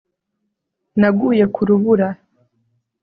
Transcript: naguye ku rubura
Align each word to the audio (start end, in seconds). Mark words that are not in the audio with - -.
naguye 0.99 1.43
ku 1.53 1.61
rubura 1.67 2.07